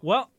[0.00, 0.30] Well,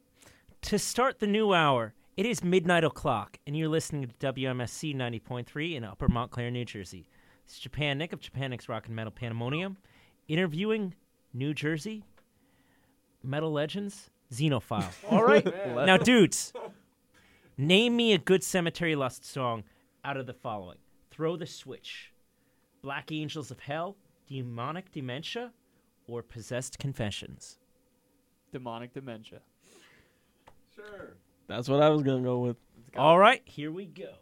[0.62, 5.76] to start the new hour, it is midnight o'clock, and you're listening to WMSC 90.3
[5.76, 7.10] in Upper Montclair, New Jersey.
[7.44, 9.76] It's Japan Nick of Japan Nick's Rock and Metal Pandemonium,
[10.30, 10.96] interviewing
[11.34, 12.06] New Jersey
[13.22, 14.94] metal legends, Xenophile.
[15.12, 15.46] All right,
[15.86, 16.54] now, dudes,
[17.58, 19.66] name me a good Cemetery Lust song
[20.06, 20.78] out of the following:
[21.12, 22.14] "Throw the Switch,"
[22.82, 25.52] "Black Angels of Hell," "Demonic Dementia,"
[26.08, 27.59] or "Possessed Confessions."
[28.52, 29.40] Demonic dementia.
[30.76, 31.16] Sure.
[31.48, 32.58] That's what I was gonna go with.
[32.96, 34.14] All right, here we go.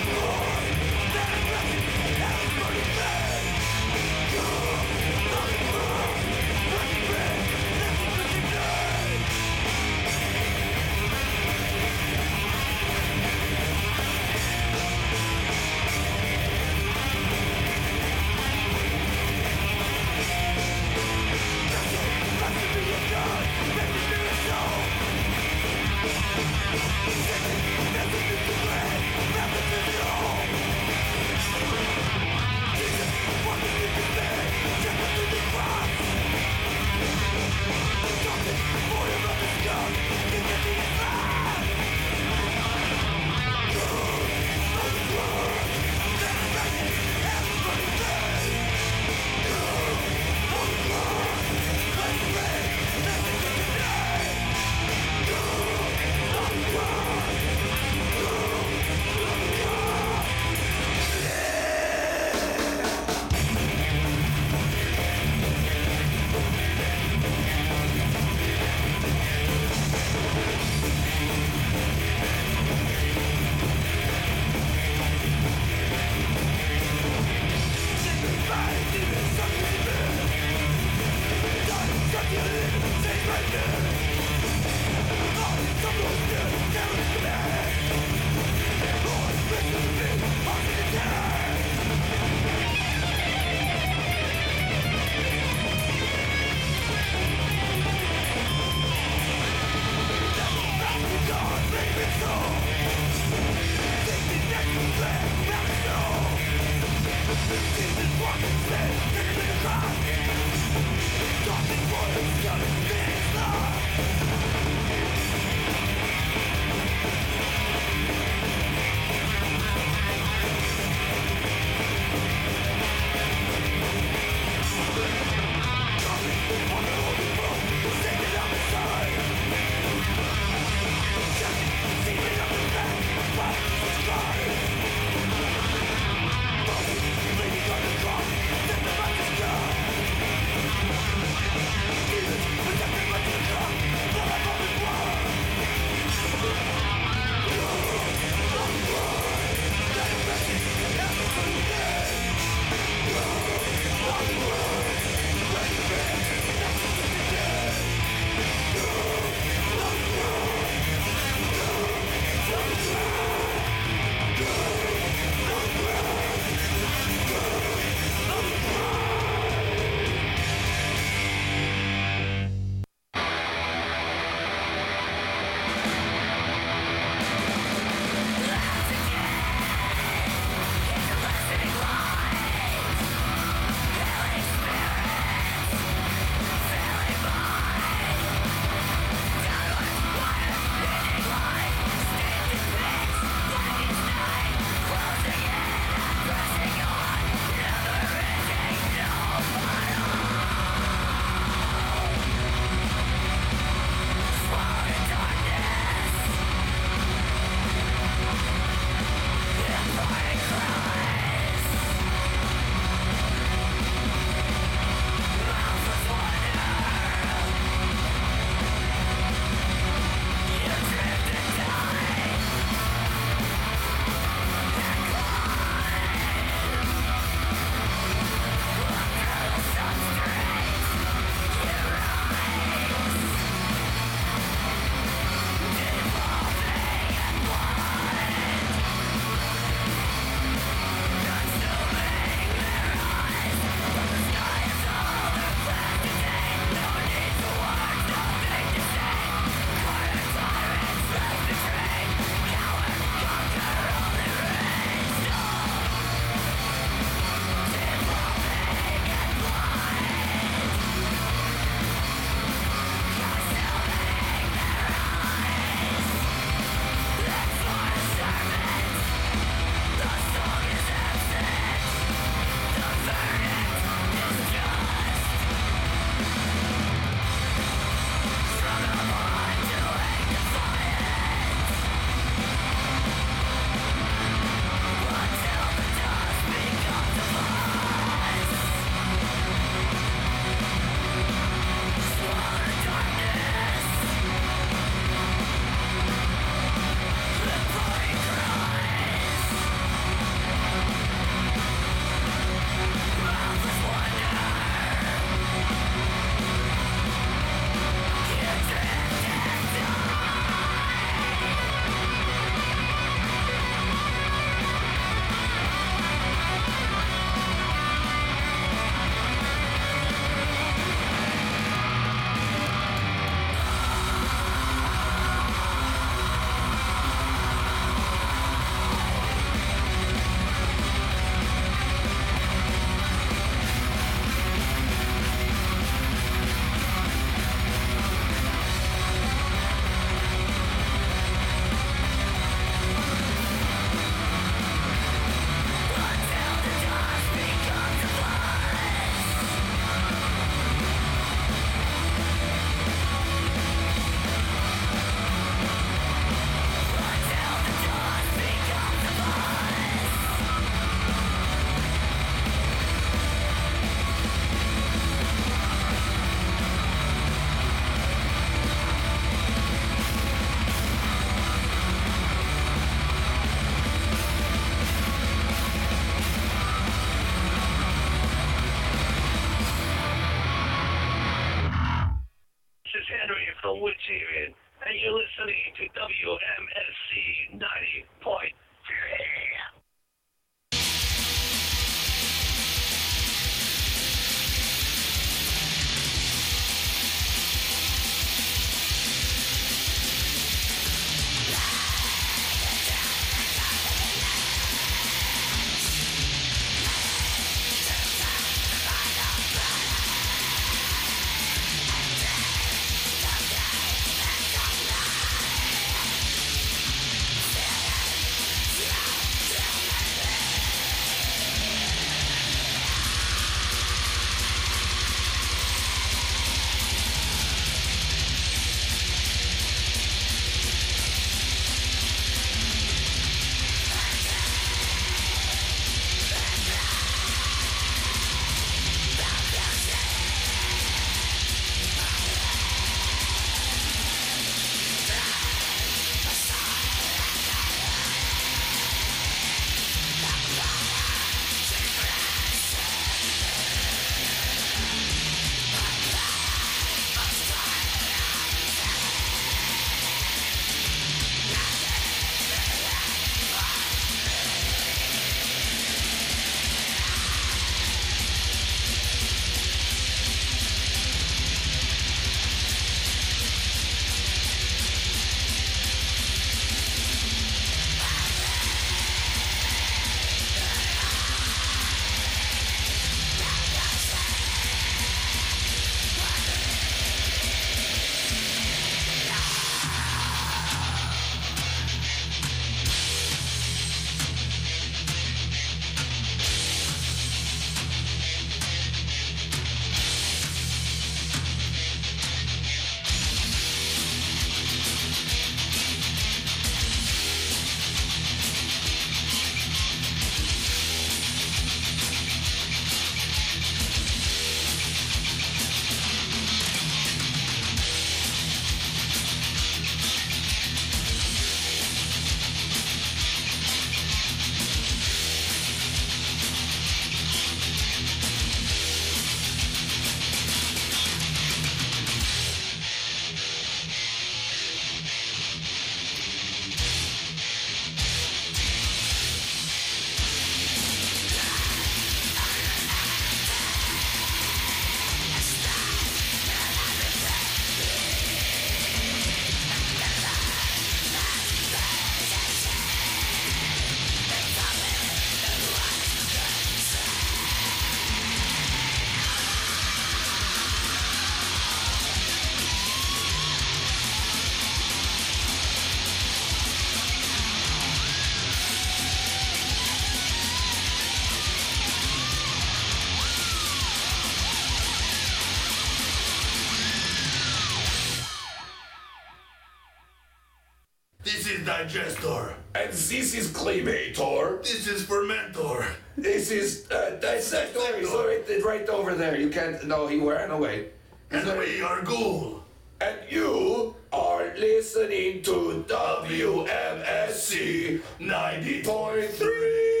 [581.81, 582.53] Digestor.
[582.75, 584.61] And this is Cremator.
[584.61, 585.83] This is Fermentor.
[586.15, 587.97] This is uh, Dissector.
[587.99, 589.35] He's right, right over there.
[589.35, 589.83] You can't.
[589.87, 590.89] No, he ran away.
[591.31, 592.63] And we are Ghoul.
[592.99, 600.00] And you are listening to WMSC 90.3.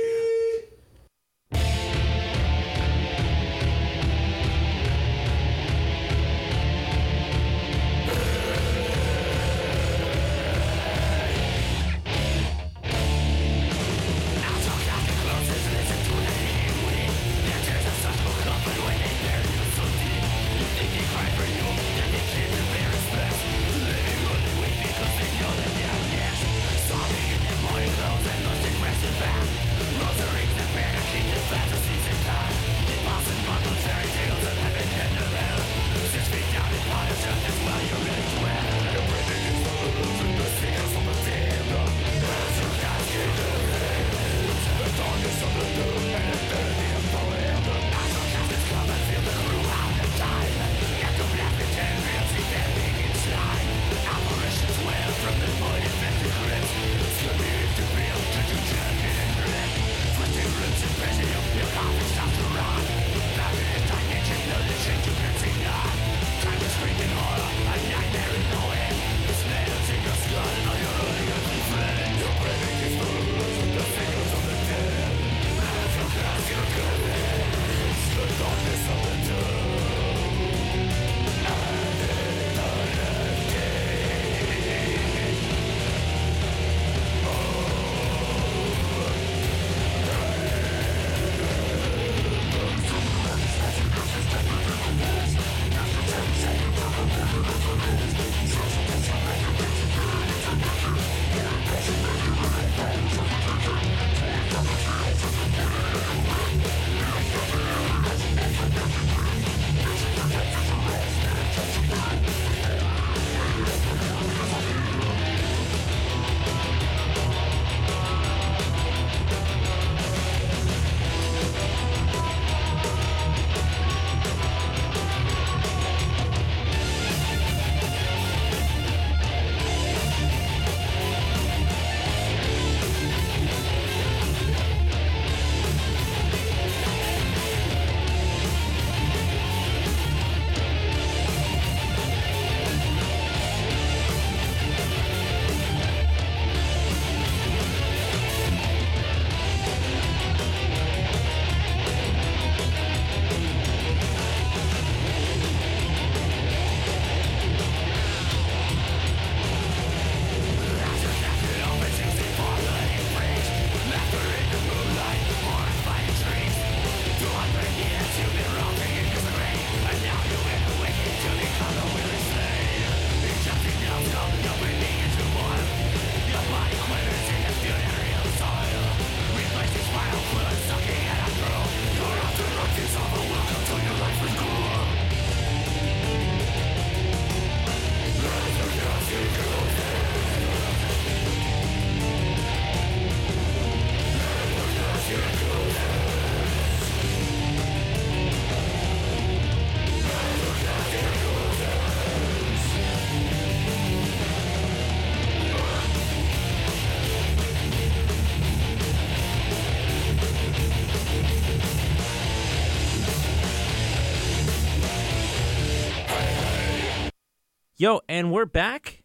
[217.81, 219.01] Yo, and we're back,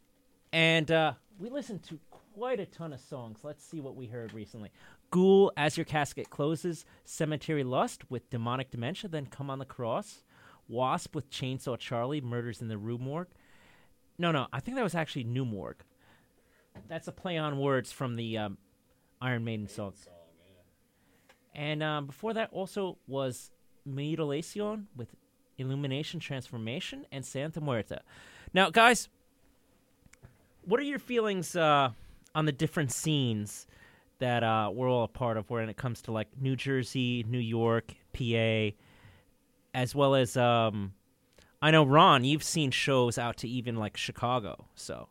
[0.52, 1.98] and uh, we listened to
[2.34, 3.38] quite a ton of songs.
[3.42, 4.70] Let's see what we heard recently.
[5.10, 10.24] Ghoul, As Your Casket Closes, Cemetery Lust with Demonic Dementia, then Come on the Cross,
[10.68, 13.28] Wasp with Chainsaw Charlie, Murders in the Rue Morgue.
[14.18, 15.82] No, no, I think that was actually New Morgue.
[16.86, 18.58] That's a play on words from the um,
[19.22, 19.94] Iron Maiden song.
[21.54, 23.52] And um, before that also was
[23.86, 25.08] Mutilacion with
[25.56, 28.00] Illumination Transformation and Santa Muerta.
[28.52, 29.08] Now, guys,
[30.64, 31.90] what are your feelings uh,
[32.34, 33.66] on the different scenes
[34.18, 37.38] that uh, we're all a part of when it comes to like New Jersey, New
[37.38, 38.74] York, PA,
[39.74, 40.94] as well as um,
[41.60, 44.66] I know Ron, you've seen shows out to even like Chicago.
[44.74, 45.08] So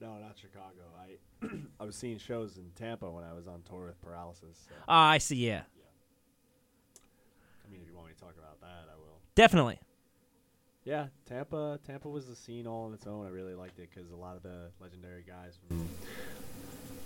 [0.00, 0.82] No, not Chicago.
[0.98, 1.46] I
[1.80, 4.66] I was seeing shows in Tampa when I was on tour with Paralysis.
[4.68, 5.36] So, ah, I see.
[5.36, 5.62] Yeah,
[7.66, 9.20] I mean, if you want me to talk about that, I will.
[9.34, 9.78] definitely.
[10.86, 11.80] Yeah, Tampa.
[11.84, 13.26] Tampa was the scene all on its own.
[13.26, 15.88] I really liked it because a lot of the legendary guys from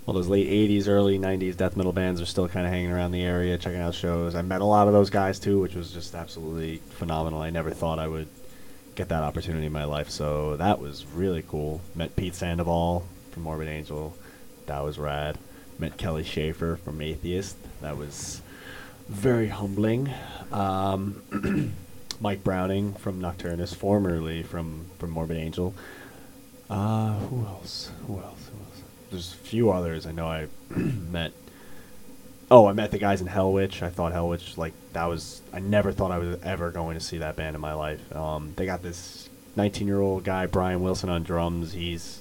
[0.05, 3.13] well, those late '80s, early '90s death metal bands are still kind of hanging around
[3.13, 4.35] the area, checking out shows.
[4.35, 7.41] I met a lot of those guys too, which was just absolutely phenomenal.
[7.41, 8.29] I never thought I would
[8.97, 11.81] get that opportunity in my life, so that was really cool.
[11.95, 14.15] Met Pete Sandoval from Morbid Angel,
[14.67, 15.39] that was rad.
[15.79, 18.43] Met Kelly Shaefer from Atheist, that was
[19.09, 20.13] very humbling.
[20.53, 21.73] Um,
[22.21, 25.75] Mike Browning from Nocturnus, formerly from from Morbid Angel.
[26.69, 27.91] Uh, who else?
[28.07, 28.51] Who else?
[28.53, 28.83] Who else?
[29.11, 31.33] There's a few others I know I met.
[32.51, 33.83] Oh, I met the guys in Hellwitch.
[33.83, 35.41] I thought Hellwitch like that was.
[35.53, 38.15] I never thought I was ever going to see that band in my life.
[38.15, 41.73] Um, they got this 19 year old guy Brian Wilson on drums.
[41.73, 42.21] He's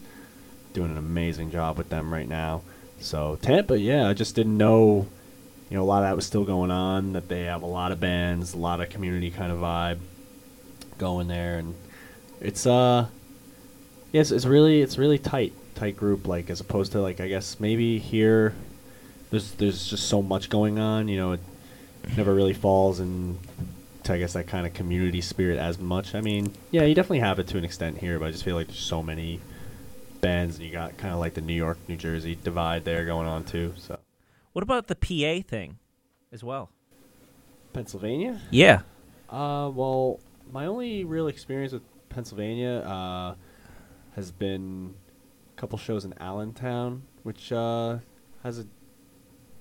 [0.73, 2.61] doing an amazing job with them right now.
[2.99, 5.07] So Tampa, yeah, I just didn't know.
[5.69, 7.13] You know, a lot of that was still going on.
[7.13, 9.99] That they have a lot of bands, a lot of community kind of vibe
[10.97, 11.75] going there, and
[12.41, 13.07] it's uh,
[14.11, 16.27] yes, it's really it's really tight, tight group.
[16.27, 18.55] Like as opposed to like I guess maybe here,
[19.29, 21.07] there's there's just so much going on.
[21.07, 21.41] You know, it
[22.17, 23.37] never really falls in
[24.03, 26.15] to I guess that kind of community spirit as much.
[26.15, 28.55] I mean, yeah, you definitely have it to an extent here, but I just feel
[28.55, 29.39] like there's so many
[30.21, 33.27] bands, and you got kind of like the New York, New Jersey divide there going
[33.27, 33.73] on too.
[33.77, 33.98] So
[34.59, 35.77] What about the PA thing,
[36.33, 36.69] as well?
[37.71, 38.41] Pennsylvania.
[38.51, 38.81] Yeah.
[39.29, 40.19] Uh, well,
[40.51, 43.35] my only real experience with Pennsylvania uh,
[44.17, 44.95] has been
[45.55, 47.99] a couple shows in Allentown, which uh,
[48.43, 48.67] has a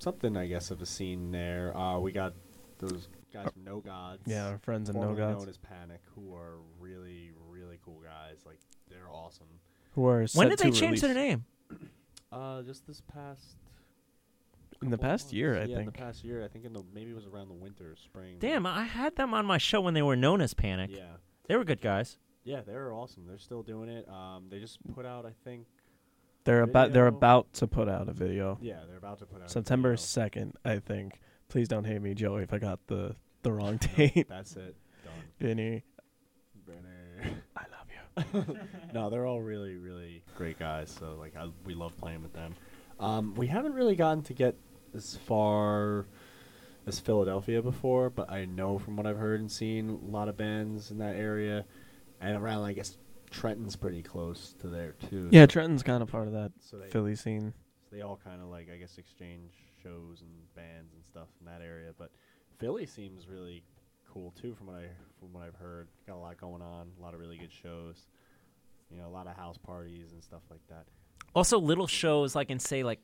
[0.01, 1.77] something, I guess, of a scene there.
[1.77, 2.35] Uh, we got
[2.81, 4.23] those guys from No Gods.
[4.27, 5.39] Yeah, our friends in No formerly Gods.
[5.39, 8.39] known as Panic, who are really, really cool guys.
[8.45, 8.59] Like
[8.91, 9.47] they're awesome.
[9.93, 11.45] Who are When set did they to change their name?
[12.33, 13.58] Uh, just this past.
[14.81, 15.69] In the past year, months.
[15.69, 16.45] I yeah, in the past year.
[16.45, 18.37] I think in the maybe it was around the winter, spring.
[18.39, 20.91] Damn, I had them on my show when they were known as Panic.
[20.93, 21.17] Yeah.
[21.49, 22.19] They were good guys.
[22.45, 23.27] Yeah, they're awesome.
[23.27, 24.09] They're still doing it.
[24.09, 25.67] Um, they just put out, I think,
[26.45, 28.57] They're about they're about to put out a video.
[28.61, 31.21] yeah, they're about to put out September second, I think.
[31.49, 34.29] Please don't hate me, Joey, if I got the the wrong date.
[34.29, 34.77] That's it.
[35.05, 35.13] Done.
[35.41, 35.85] Vinny,
[36.65, 37.43] Brenner.
[37.57, 38.59] I love you.
[38.95, 40.95] no, they're all really, really great guys.
[40.99, 42.55] So like, I, we love playing with them.
[43.01, 44.57] Um, we haven't really gotten to get
[44.99, 46.07] as far
[46.87, 50.37] as Philadelphia before, but I know from what I've heard and seen, a lot of
[50.37, 51.65] bands in that area,
[52.21, 52.65] and around.
[52.65, 52.99] I guess
[53.31, 55.29] Trenton's pretty close to there too.
[55.31, 57.53] Yeah, so- Trenton's kind of part of that So they, Philly scene.
[57.89, 61.47] So they all kind of like I guess exchange shows and bands and stuff in
[61.47, 61.93] that area.
[61.97, 62.11] But
[62.59, 63.63] Philly seems really
[64.13, 64.89] cool too, from what I
[65.21, 65.89] from what I've heard.
[66.07, 68.07] Got a lot going on, a lot of really good shows.
[68.91, 70.87] You know, a lot of house parties and stuff like that.
[71.35, 73.03] Also, little shows like in say like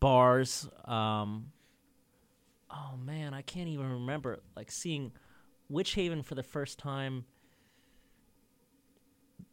[0.00, 0.68] bars.
[0.84, 1.52] Um,
[2.70, 5.12] oh man, I can't even remember like seeing
[5.68, 7.24] Witch Haven for the first time.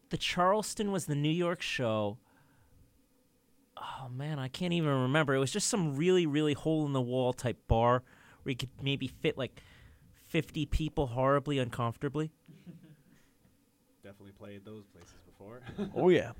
[0.09, 2.17] The Charleston was the New York show.
[3.77, 5.33] Oh man, I can't even remember.
[5.33, 8.03] It was just some really, really hole in the wall type bar
[8.43, 9.61] where you could maybe fit like
[10.27, 12.31] fifty people horribly uncomfortably.
[14.03, 15.61] Definitely played those places before.
[15.95, 16.33] Oh yeah.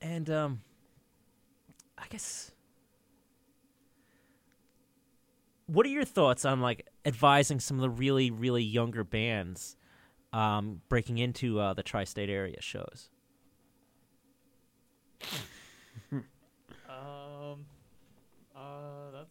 [0.00, 0.60] And um
[2.02, 2.50] I guess
[5.66, 9.76] what are your thoughts on like advising some of the really really younger bands
[10.32, 13.08] um breaking into uh, the tri-state area shows?
[16.88, 17.64] Um,
[18.54, 19.30] uh, that's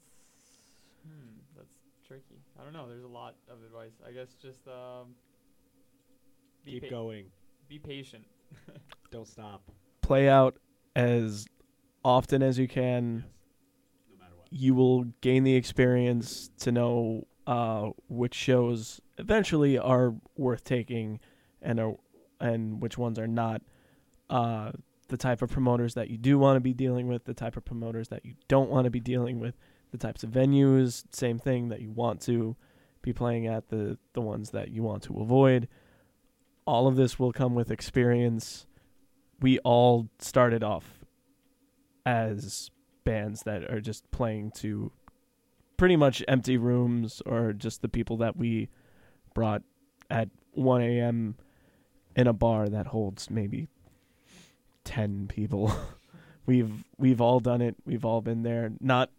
[1.05, 1.73] hmm, that's
[2.07, 2.41] tricky.
[2.59, 2.87] I don't know.
[2.87, 3.93] There's a lot of advice.
[4.07, 5.15] I guess just um,
[6.65, 7.25] be Keep pa- going.
[7.69, 8.25] Be patient.
[9.11, 9.61] Don't stop.
[10.01, 10.55] Play out
[10.95, 11.45] as
[12.03, 13.25] often as you can.
[14.09, 14.47] No matter what.
[14.51, 21.19] You will gain the experience to know uh, which shows eventually are worth taking
[21.61, 21.95] and are
[22.39, 23.61] and which ones are not.
[24.29, 24.71] Uh,
[25.09, 27.65] the type of promoters that you do want to be dealing with, the type of
[27.65, 29.55] promoters that you don't want to be dealing with,
[29.91, 32.55] the types of venues, same thing that you want to
[33.01, 35.67] be playing at, the the ones that you want to avoid.
[36.65, 38.65] All of this will come with experience.
[39.39, 41.00] We all started off
[42.05, 42.69] as
[43.03, 44.91] bands that are just playing to
[45.77, 48.69] pretty much empty rooms or just the people that we
[49.33, 49.63] brought
[50.09, 51.35] at 1 a.m.
[52.15, 53.67] in a bar that holds maybe
[54.83, 55.73] 10 people.
[56.45, 57.75] we've we've all done it.
[57.85, 58.71] We've all been there.
[58.79, 59.09] Not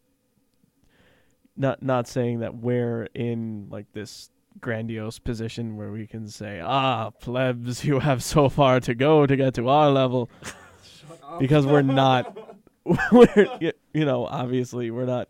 [1.57, 7.11] not not saying that we're in like this grandiose position where we can say, "Ah,
[7.11, 10.31] plebs, you have so far to go to get to our level."
[11.38, 12.37] because we're not
[13.12, 15.29] we're you know, obviously we're not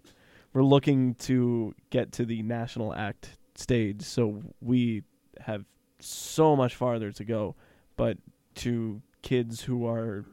[0.52, 5.02] we're looking to get to the national act stage, so we
[5.40, 5.64] have
[6.00, 7.54] so much farther to go.
[7.96, 8.18] But
[8.56, 10.24] to kids who are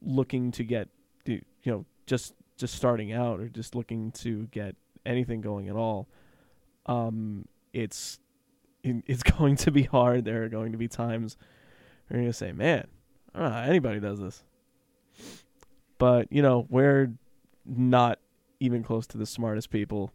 [0.00, 0.88] looking to get
[1.26, 6.08] you know just just starting out or just looking to get anything going at all
[6.86, 8.18] um it's
[8.82, 11.36] it's going to be hard there are going to be times
[12.08, 12.86] where you're going to say man
[13.34, 14.42] I don't know how anybody does this
[16.00, 17.12] but you know we're
[17.64, 18.18] not
[18.58, 20.12] even close to the smartest people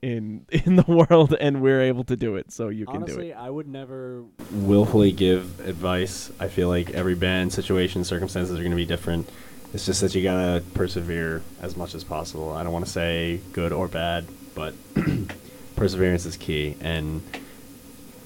[0.00, 3.34] in in the world and we're able to do it so you can do it
[3.34, 6.32] I would never willfully give advice.
[6.40, 9.28] I feel like every band, situation, circumstances are going to be different.
[9.74, 12.52] It's just that you gotta persevere as much as possible.
[12.52, 14.74] I don't want to say good or bad, but
[15.76, 16.76] perseverance is key.
[16.80, 17.22] And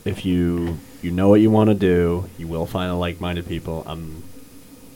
[0.07, 3.85] if you you know what you want to do, you will find a like-minded people.
[3.87, 4.23] Um,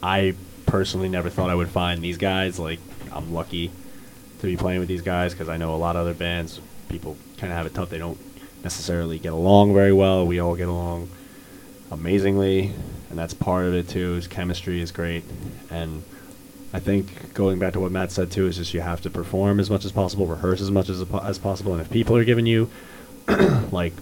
[0.03, 0.35] I
[0.68, 2.59] personally never thought I would find these guys.
[2.59, 2.78] Like,
[3.12, 3.72] I'm lucky
[4.40, 6.61] to be playing with these guys because I know a lot of other bands.
[6.88, 7.90] People kind of have it tough.
[7.90, 8.18] They don't
[8.62, 10.26] necessarily get along very well.
[10.26, 11.09] We all get along
[11.90, 12.72] amazingly,
[13.11, 14.16] and that's part of it too.
[14.16, 15.24] Is chemistry is great,
[15.70, 16.02] and
[16.72, 19.61] I think going back to what Matt said too is just you have to perform
[19.61, 22.46] as much as possible, rehearse as much as as possible, and if people are giving
[22.46, 22.70] you
[23.72, 23.94] like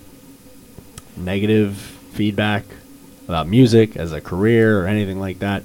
[1.16, 2.64] negative feedback
[3.28, 5.62] about music as a career or anything like that,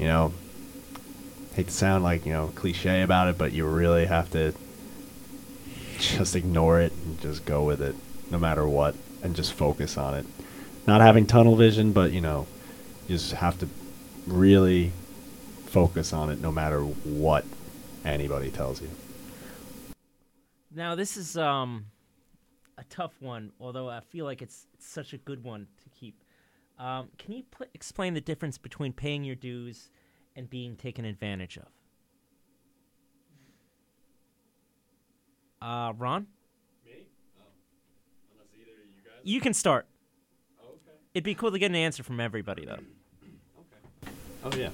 [0.00, 0.32] you know,
[1.52, 4.54] hate to sound like you know cliche about it, but you really have to
[5.98, 7.94] just ignore it and just go with it,
[8.30, 10.26] no matter what, and just focus on it.
[10.86, 12.46] Not having tunnel vision, but you know,
[13.08, 13.68] you just have to
[14.26, 14.92] really
[15.66, 17.44] focus on it, no matter what
[18.02, 18.88] anybody tells you.
[20.74, 21.84] Now this is um
[22.78, 25.66] a tough one, although I feel like it's, it's such a good one.
[26.80, 29.90] Um, can you pl- explain the difference between paying your dues
[30.34, 31.66] and being taken advantage of?
[35.60, 36.26] Uh, Ron?
[36.86, 36.92] Me?
[38.32, 39.20] unless either you guys.
[39.22, 39.86] You can start.
[40.64, 40.96] okay.
[41.12, 42.72] It'd be cool to get an answer from everybody, though.
[42.72, 44.12] Okay.
[44.42, 44.70] Oh yeah.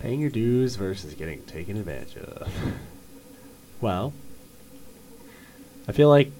[0.00, 2.48] Paying your dues versus getting taken advantage of.
[3.78, 4.14] Well,
[5.86, 6.32] I feel like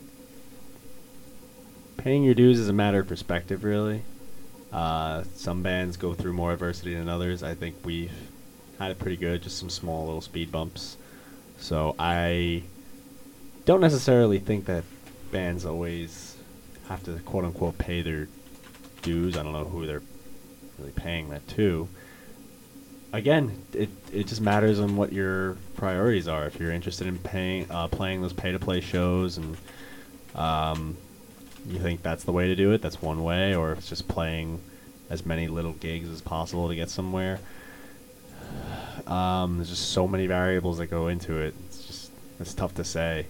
[1.97, 4.03] paying your dues is a matter of perspective, really.
[4.73, 7.43] Uh, some bands go through more adversity than others.
[7.43, 8.13] I think we've
[8.79, 10.97] had it pretty good, just some small little speed bumps.
[11.59, 12.63] So I
[13.65, 14.85] don't necessarily think that
[15.31, 16.37] bands always
[16.89, 18.29] have to quote unquote pay their
[19.03, 19.37] dues.
[19.37, 20.03] I don't know who they're
[20.79, 21.89] really paying that to.
[23.13, 26.47] Again, it it just matters on what your priorities are.
[26.47, 29.57] If you're interested in paying uh, playing those pay to play shows and
[30.35, 30.97] um,
[31.69, 34.09] you think that's the way to do it, that's one way, or if it's just
[34.09, 34.61] playing
[35.11, 37.41] as many little gigs as possible to get somewhere.
[39.07, 41.55] Um, there's just so many variables that go into it.
[41.67, 43.27] It's just it's tough to say.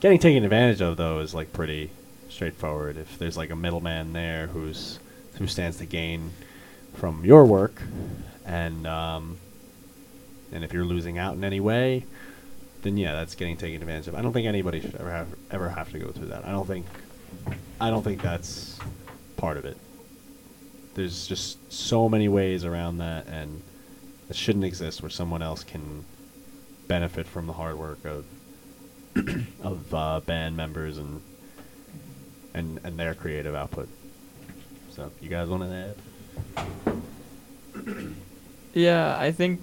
[0.00, 1.90] Getting taken advantage of though is like pretty
[2.28, 2.96] straightforward.
[2.96, 4.98] If there's like a middleman there who's
[5.38, 6.32] who stands to gain
[6.94, 7.82] from your work,
[8.44, 9.38] and um,
[10.52, 12.04] and if you're losing out in any way,
[12.82, 14.14] then yeah, that's getting taken advantage of.
[14.14, 16.44] I don't think anybody should ever have ever have to go through that.
[16.44, 16.86] I don't think
[17.80, 18.78] I don't think that's
[19.36, 19.76] part of it.
[20.94, 23.62] There's just so many ways around that, and
[24.28, 26.04] it shouldn't exist where someone else can
[26.88, 28.24] benefit from the hard work of
[29.62, 31.22] of uh, band members and
[32.54, 33.88] and and their creative output.
[34.90, 35.94] So, you guys want to
[36.86, 36.92] add?
[38.74, 39.60] Yeah, I think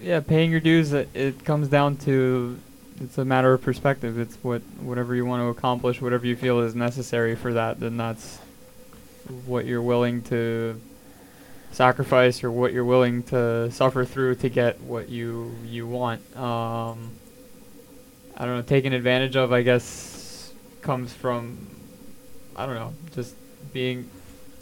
[0.00, 2.58] yeah, paying your dues it, it comes down to
[3.00, 4.18] it's a matter of perspective.
[4.18, 7.96] It's what whatever you want to accomplish, whatever you feel is necessary for that, then
[7.96, 8.38] that's
[9.46, 10.80] what you're willing to
[11.70, 16.20] sacrifice or what you're willing to suffer through to get what you you want.
[16.36, 17.12] Um
[18.36, 20.52] I don't know, taken advantage of I guess
[20.82, 21.66] comes from
[22.56, 23.34] I don't know, just
[23.72, 24.10] being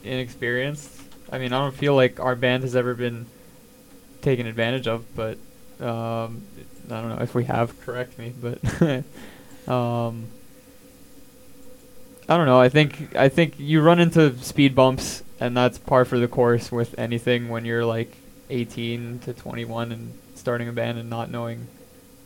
[0.05, 1.01] inexperienced.
[1.33, 3.27] I mean, I don't feel like our band has ever been
[4.23, 5.39] taken advantage of, but
[5.81, 6.43] um,
[6.91, 7.79] I don't know if we have.
[7.81, 8.59] Correct me, but
[9.69, 10.29] um,
[12.29, 12.61] I don't know.
[12.61, 16.71] I think I think you run into speed bumps, and that's par for the course
[16.71, 18.17] with anything when you're like
[18.51, 21.67] 18 to 21 and starting a band and not knowing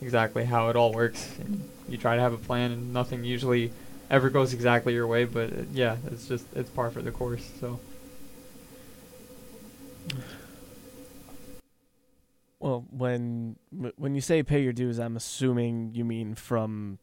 [0.00, 1.34] exactly how it all works.
[1.38, 3.72] And you try to have a plan, and nothing usually
[4.10, 5.24] ever goes exactly your way.
[5.24, 7.48] But uh, yeah, it's just it's par for the course.
[7.60, 7.80] So.
[12.64, 13.56] Well, when
[13.96, 16.98] when you say pay your dues, I'm assuming you mean from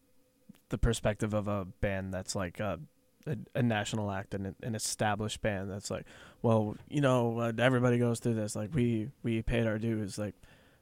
[0.70, 2.80] the perspective of a band that's like a
[3.28, 6.08] a, a national act and an established band that's like,
[6.42, 8.56] well, you know, uh, everybody goes through this.
[8.56, 10.18] Like we we paid our dues.
[10.18, 10.34] Like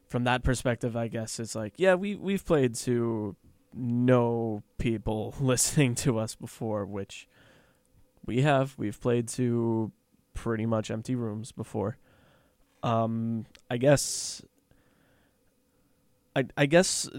[0.08, 3.36] from that perspective, I guess it's like, yeah, we we've played to
[3.74, 7.28] no people listening to us before, which
[8.26, 8.76] we have.
[8.78, 9.92] We've played to
[10.34, 11.98] pretty much empty rooms before.
[12.82, 14.42] Um, I guess
[16.36, 17.10] I I guess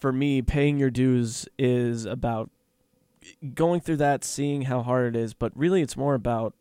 [0.00, 2.50] for me, paying your dues is about
[3.54, 6.54] going through that, seeing how hard it is, but really it's more about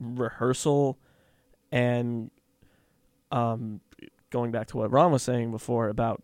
[0.00, 0.96] rehearsal
[1.72, 2.30] and
[3.32, 3.80] um
[4.30, 6.22] going back to what Ron was saying before about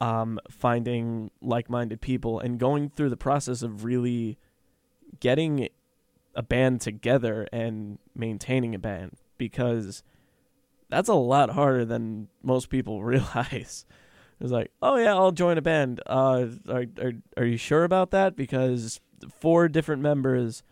[0.00, 4.36] um finding like-minded people and going through the process of really
[5.20, 5.68] getting
[6.34, 10.02] a band together and maintaining a band because
[10.88, 13.84] that's a lot harder than most people realize.
[14.40, 16.00] It's like, oh yeah, I'll join a band.
[16.06, 18.36] Uh, are are are you sure about that?
[18.36, 19.00] Because
[19.40, 20.62] four different members,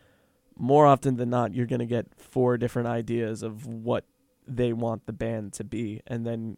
[0.57, 4.05] more often than not, you're gonna get four different ideas of what
[4.47, 6.57] they want the band to be, and then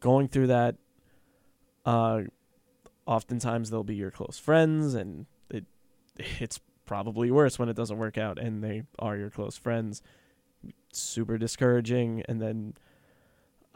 [0.00, 0.76] going through that.
[1.84, 2.22] Uh,
[3.06, 5.64] oftentimes they'll be your close friends, and it
[6.40, 10.02] it's probably worse when it doesn't work out, and they are your close friends.
[10.92, 12.74] Super discouraging, and then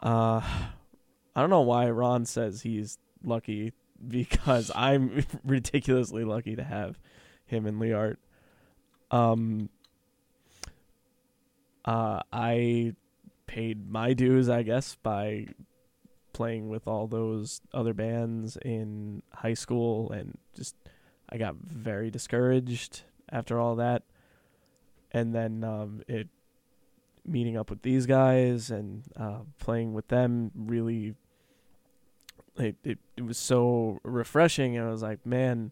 [0.01, 0.41] uh
[1.35, 3.73] I don't know why Ron says he's lucky
[4.07, 6.99] because I'm ridiculously lucky to have
[7.45, 8.17] him and Leart.
[9.11, 9.69] Um
[11.85, 12.93] uh I
[13.47, 15.47] paid my dues, I guess, by
[16.33, 20.75] playing with all those other bands in high school and just
[21.29, 23.01] I got very discouraged
[23.31, 24.03] after all that.
[25.11, 26.27] And then um it
[27.27, 31.15] meeting up with these guys and uh, playing with them really
[32.57, 34.77] it, it it was so refreshing.
[34.77, 35.71] And I was like man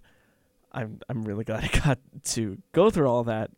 [0.71, 3.51] I'm I'm really glad I got to go through all that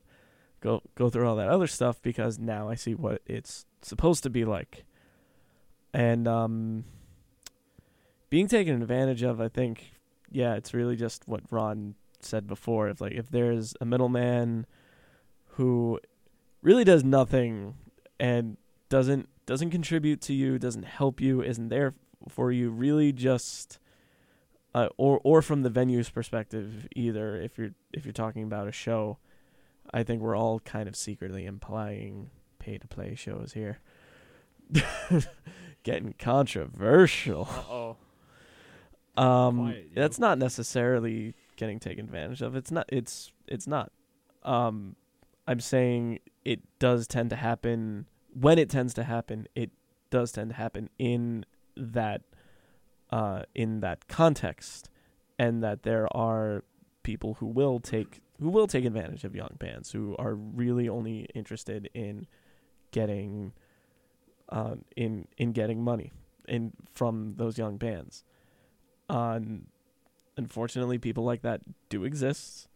[0.61, 4.29] go go through all that other stuff because now I see what it's supposed to
[4.29, 4.85] be like.
[5.93, 6.85] And um
[8.29, 9.91] being taken advantage of I think
[10.29, 12.89] yeah it's really just what Ron said before.
[12.89, 14.65] If like if there's a middleman
[15.51, 15.99] who
[16.61, 17.75] really does nothing
[18.19, 18.57] and
[18.89, 21.93] doesn't doesn't contribute to you, doesn't help you, isn't there
[22.29, 23.79] for you, really just
[24.73, 28.71] uh, or or from the venue's perspective either if you're if you're talking about a
[28.71, 29.17] show,
[29.93, 33.79] I think we're all kind of secretly implying pay to play shows here.
[35.83, 37.47] Getting controversial.
[37.49, 37.95] Oh.
[39.21, 42.55] Um Quiet, that's not necessarily getting taken advantage of.
[42.55, 43.91] It's not it's it's not.
[44.43, 44.95] Um
[45.47, 49.69] I'm saying it does tend to happen when it tends to happen, it
[50.09, 52.21] does tend to happen in that
[53.09, 54.89] uh in that context
[55.37, 56.63] and that there are
[57.03, 61.27] people who will take who will take advantage of young bands who are really only
[61.35, 62.25] interested in
[62.91, 63.51] getting
[64.49, 66.13] um in in getting money
[66.47, 68.23] in from those young bands.
[69.09, 69.67] Um
[70.37, 72.69] unfortunately people like that do exist.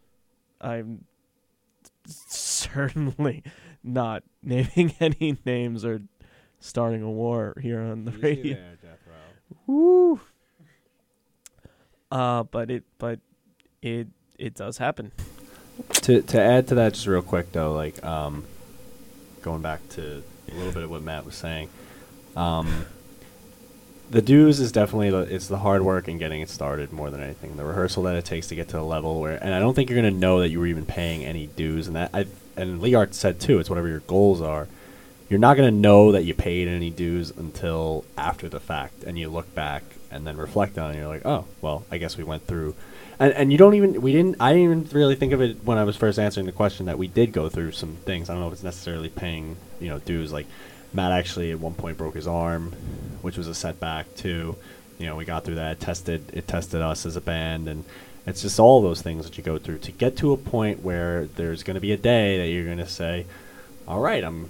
[0.60, 1.06] I'm
[2.06, 3.44] certainly
[3.84, 6.02] not naming any names or
[6.60, 8.56] starting a war here on the Easy radio.
[8.56, 9.64] there, Death Row.
[9.68, 10.20] Woo.
[12.12, 13.20] Uh, but it, but
[13.82, 15.12] it, it does happen.
[15.92, 18.44] to to add to that just real quick though like um
[19.42, 21.70] going back to a little bit of what matt was saying
[22.36, 22.86] um
[24.12, 27.24] the dues is definitely the, it's the hard work and getting it started more than
[27.24, 29.74] anything the rehearsal that it takes to get to the level where and i don't
[29.74, 32.26] think you're to know that you were even paying any dues and that i
[32.58, 34.67] and leart said too it's whatever your goals are
[35.30, 39.30] you're not to know that you paid any dues until after the fact and you
[39.30, 42.24] look back and then reflect on it and you're like oh well i guess we
[42.24, 42.76] went through
[43.21, 45.78] and, and you don't even we didn't I didn't even really think of it when
[45.78, 48.30] I was first answering the question that we did go through some things.
[48.30, 50.34] I don't know if it's necessarily paying you know dues.
[50.34, 50.47] Like
[50.94, 52.72] Matt actually at one point broke his arm,
[53.22, 54.56] which was a setback too.
[55.00, 55.74] You know we got through that.
[55.74, 57.84] It tested it tested us as a band and
[58.26, 61.26] It's just all those things that you go through to get to a point where
[61.26, 63.26] there's going to be a day that you're going to say,
[63.88, 64.48] all right, I'm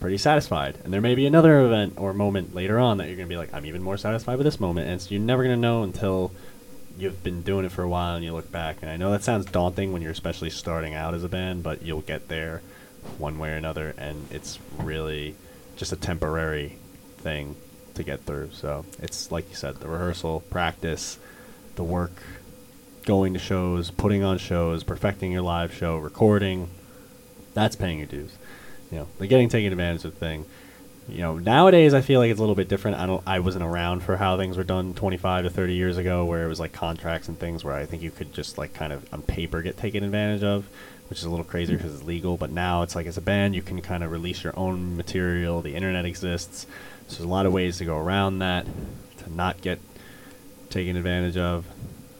[0.00, 0.76] pretty satisfied.
[0.84, 3.38] And there may be another event or moment later on that you're going to be
[3.38, 4.88] like, I'm even more satisfied with this moment.
[4.88, 6.32] And so you're never going to know until
[6.98, 8.76] you've been doing it for a while and you look back.
[8.82, 11.82] And I know that sounds daunting when you're especially starting out as a band, but
[11.82, 12.60] you'll get there
[13.16, 13.94] one way or another.
[13.96, 15.34] And it's really
[15.76, 16.78] just a temporary
[17.18, 17.56] thing
[17.94, 18.50] to get through.
[18.52, 21.18] So it's like you said, the rehearsal, practice,
[21.76, 22.22] the work,
[23.04, 26.68] going to shows, putting on shows, perfecting your live show, recording.
[27.54, 28.36] That's paying your dues.
[28.90, 30.44] You know, the getting taken advantage of thing.
[31.08, 32.96] You know, nowadays I feel like it's a little bit different.
[32.96, 33.22] I don't.
[33.26, 36.48] I wasn't around for how things were done 25 to 30 years ago, where it
[36.48, 39.20] was like contracts and things where I think you could just like kind of on
[39.20, 40.66] paper get taken advantage of,
[41.14, 42.36] which is a little crazier because it's legal.
[42.36, 45.62] But now it's like as a band you can kind of release your own material.
[45.62, 46.66] The internet exists,
[47.06, 48.66] so there's a lot of ways to go around that
[49.18, 49.78] to not get
[50.70, 51.66] taken advantage of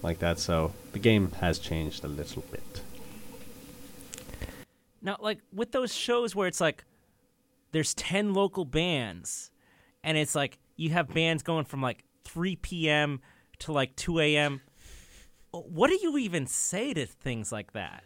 [0.04, 0.38] like that.
[0.38, 2.82] So the game has changed a little bit.
[5.02, 6.84] Now, like with those shows where it's like
[7.72, 9.50] there's 10 local bands
[10.04, 13.22] and it's like you have bands going from like 3 p.m.
[13.58, 14.60] to like 2 a.m.
[15.50, 18.04] What do you even say to things like that?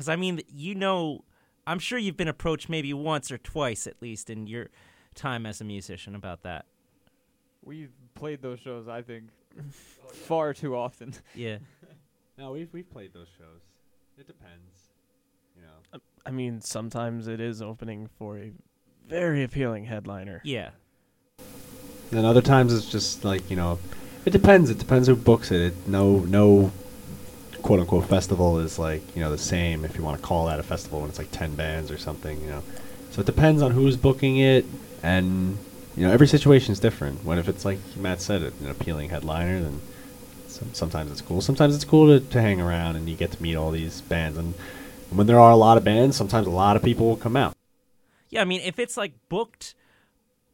[0.00, 1.24] Because I mean, you know,
[1.66, 4.70] I'm sure you've been approached maybe once or twice at least in your
[5.14, 6.64] time as a musician about that.
[7.62, 9.24] We've played those shows, I think,
[10.10, 11.12] far too often.
[11.34, 11.58] Yeah.
[12.38, 13.60] No, we've we've played those shows.
[14.16, 14.88] It depends.
[15.54, 15.68] You know.
[15.92, 18.52] Um, I mean, sometimes it is opening for a
[19.06, 20.40] very appealing headliner.
[20.44, 20.70] Yeah.
[22.10, 23.78] Then other times it's just like you know,
[24.24, 24.70] it depends.
[24.70, 25.60] It depends who books it.
[25.60, 26.72] it no no
[27.62, 30.58] quote unquote festival is like you know the same if you want to call that
[30.58, 32.40] a festival when it's like ten bands or something.
[32.40, 32.62] You know,
[33.10, 34.64] so it depends on who's booking it
[35.02, 35.58] and
[35.96, 37.24] you know every situation is different.
[37.24, 39.80] When if it's like Matt said, it, an appealing headliner, then
[40.48, 41.40] some, sometimes it's cool.
[41.40, 44.36] Sometimes it's cool to, to hang around and you get to meet all these bands.
[44.36, 44.54] And
[45.10, 47.56] when there are a lot of bands, sometimes a lot of people will come out.
[48.28, 49.74] Yeah, I mean, if it's like booked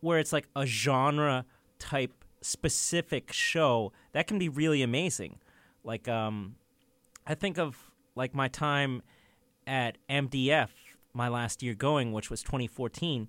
[0.01, 1.45] where it's like a genre
[1.79, 5.39] type specific show, that can be really amazing.
[5.85, 6.57] Like, um,
[7.27, 7.77] I think of
[8.15, 9.03] like my time
[9.67, 10.69] at MDF,
[11.13, 13.29] my last year going, which was 2014.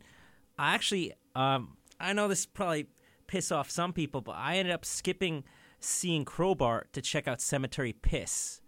[0.59, 2.87] I actually, um, I know this probably
[3.27, 5.43] piss off some people, but I ended up skipping
[5.79, 8.61] seeing Crowbar to check out Cemetery Piss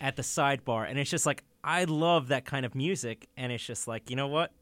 [0.00, 3.64] at the sidebar, and it's just like I love that kind of music, and it's
[3.64, 4.52] just like you know what,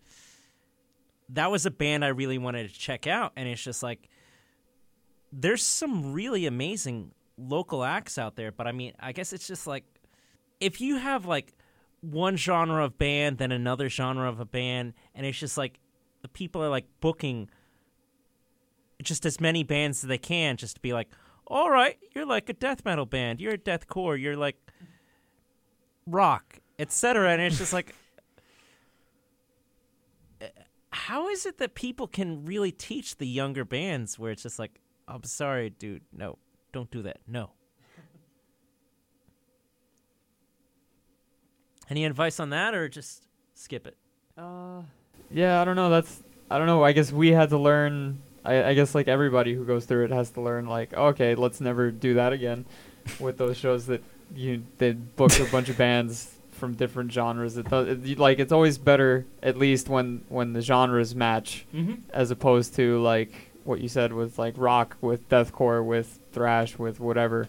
[1.31, 4.09] that was a band I really wanted to check out, and it's just like
[5.33, 9.67] there's some really amazing local acts out there, but I mean, I guess it's just
[9.67, 9.85] like
[10.61, 11.55] if you have like
[12.01, 15.79] one genre of band, then another genre of a band, and it's just like
[16.23, 17.49] the people are like booking
[19.03, 21.09] just as many bands as they can just to be like,
[21.47, 24.57] all right, you're like a death metal band, you're a deathcore, you're like
[26.07, 27.33] rock, etc.
[27.33, 27.95] And it's just like,
[30.91, 34.81] how is it that people can really teach the younger bands where it's just like,
[35.07, 36.39] I'm sorry, dude, no,
[36.73, 37.51] don't do that, no.
[41.89, 43.22] Any advice on that, or just
[43.55, 43.97] skip it?
[44.37, 44.82] Uh,
[45.30, 45.91] yeah, I don't know.
[45.91, 46.82] That's I don't know.
[46.84, 48.18] I guess we had to learn.
[48.45, 50.66] I, I guess like everybody who goes through it has to learn.
[50.66, 52.64] Like, okay, let's never do that again.
[53.20, 54.03] with those shows that
[54.34, 57.57] you they book a bunch of bands from different genres.
[57.57, 61.95] It does it, like it's always better at least when when the genres match, Mm-hmm.
[62.11, 66.99] as opposed to like what you said with like rock, with deathcore, with thrash, with
[67.01, 67.49] whatever.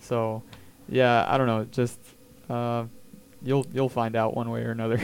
[0.00, 0.42] So,
[0.88, 1.64] yeah, I don't know.
[1.64, 1.98] Just
[2.48, 2.84] uh,
[3.42, 4.98] you'll you'll find out one way or another.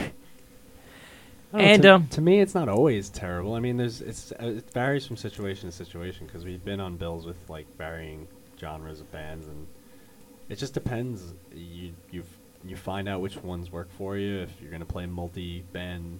[1.53, 3.53] I don't know, And, to, um, to me, it's not always terrible.
[3.53, 6.97] I mean, there's it's uh, it varies from situation to situation because we've been on
[6.97, 8.27] bills with like varying
[8.59, 9.65] genres of bands, and
[10.49, 11.33] it just depends.
[11.53, 12.23] You you
[12.65, 16.19] you find out which ones work for you if you're gonna play multi-band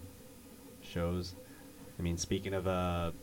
[0.82, 1.36] shows.
[2.00, 3.14] I mean, speaking of a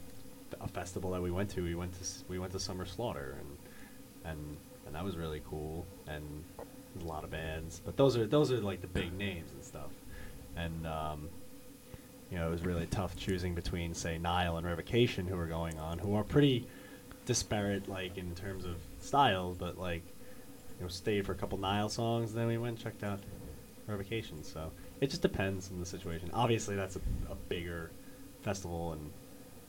[0.60, 3.38] a festival that we went to, we went to s- we went to Summer Slaughter,
[3.40, 6.44] and and and that was really cool, and
[7.00, 7.80] a lot of bands.
[7.84, 9.90] But those are those are like the big names and stuff,
[10.56, 10.86] and.
[10.86, 11.28] um
[12.30, 15.78] you know, it was really tough choosing between, say, Nile and Revocation, who were going
[15.78, 16.66] on, who are pretty
[17.26, 20.02] disparate, like in terms of style, but like,
[20.78, 23.20] you know, stayed for a couple Nile songs, and then we went and checked out
[23.86, 24.42] Revocation.
[24.42, 24.72] So
[25.02, 26.30] it just depends on the situation.
[26.32, 27.90] Obviously, that's a, a bigger
[28.40, 29.10] festival and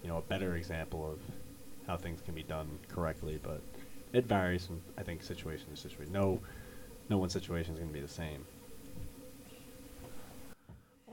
[0.01, 1.19] you know a better example of
[1.85, 3.61] how things can be done correctly, but
[4.13, 6.13] it varies from I think situation to situation.
[6.13, 6.39] No,
[7.13, 8.43] no one situation is going to be the same.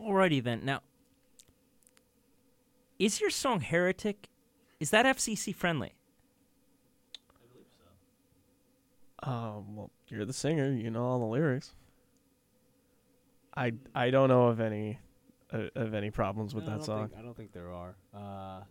[0.03, 0.63] Alrighty then.
[0.65, 0.81] Now,
[2.99, 4.31] is your song "Heretic"?
[4.81, 5.93] Is that FCC friendly?
[9.23, 10.73] Um, well, you're the singer.
[10.73, 11.75] You know all the lyrics.
[13.55, 15.01] I I don't know of any
[15.53, 17.09] uh, of any problems with No, that don't song.
[17.09, 17.95] Think, I don't think there are.
[18.15, 18.63] Uh,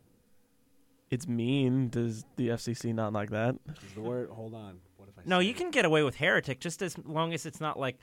[1.11, 1.89] It's mean.
[1.89, 3.55] Does the FCC not like that?
[3.85, 4.29] is the word?
[4.31, 4.79] Hold on.
[5.19, 5.27] What?
[5.27, 7.99] No, you can get away with heretic just as long as it's not like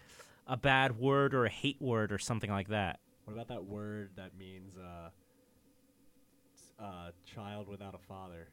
[0.46, 3.00] a bad word or a hate word or something like that.
[3.24, 5.08] What about that word that means uh,
[6.82, 8.48] uh, child without a father?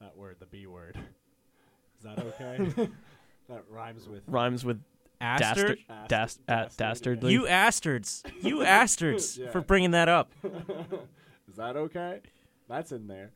[0.00, 0.96] That word, the B word.
[1.98, 2.90] Is that okay?
[3.48, 4.80] that rhymes with Rhymes with
[5.20, 5.78] Astard?
[5.88, 7.32] dastard, dast, at, dastardly.
[7.32, 8.22] You astards.
[8.42, 9.50] You astards Yeah.
[9.50, 10.32] for bringing that up.
[11.48, 12.20] Is that okay?
[12.68, 13.30] That's in there.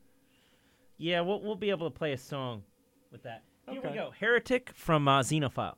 [0.97, 2.63] Yeah, we'll, we'll be able to play a song
[3.11, 3.43] with that.
[3.71, 4.13] Here we go.
[4.19, 5.75] Heretic from uh, Xenophile.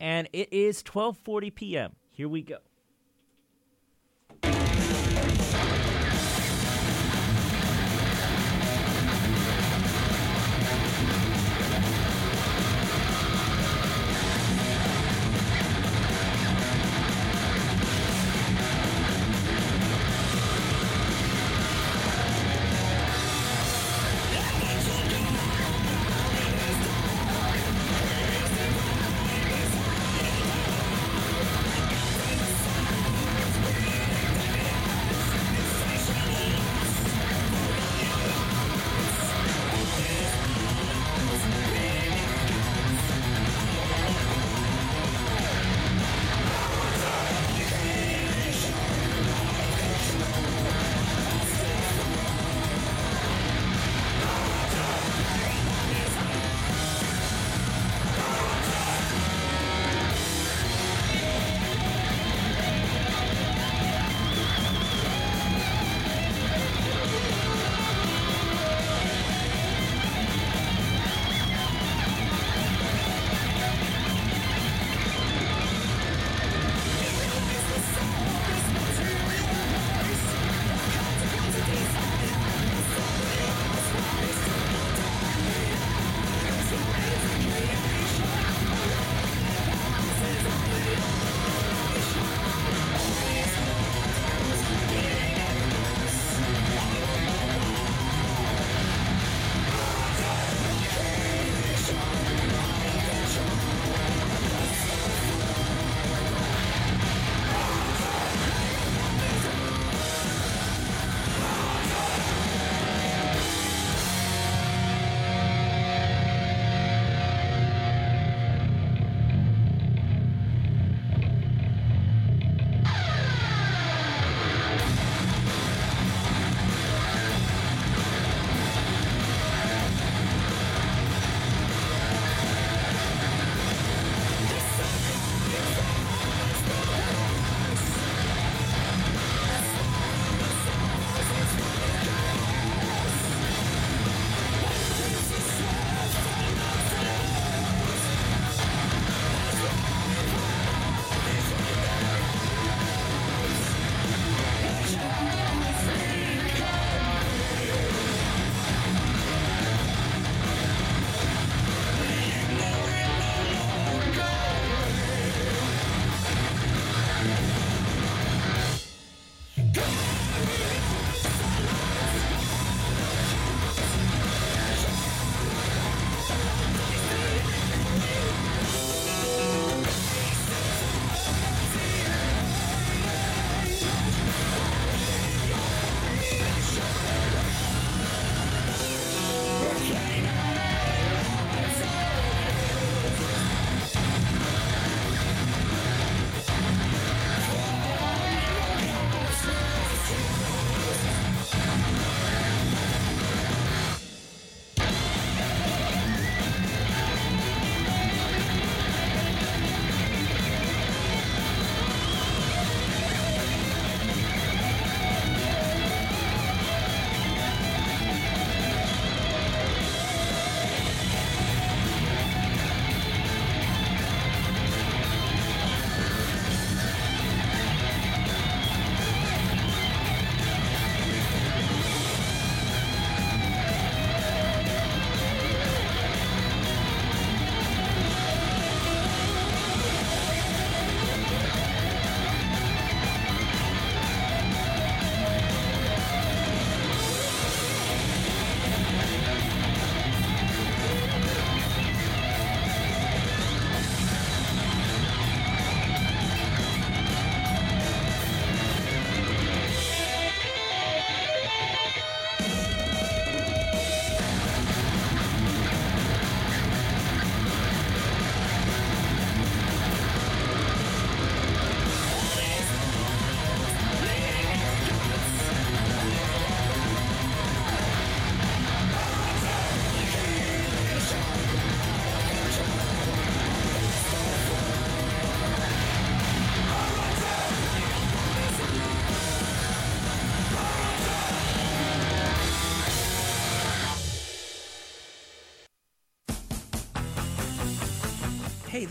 [0.00, 1.96] And it is 12:40 p.m.
[2.10, 2.58] Here we go.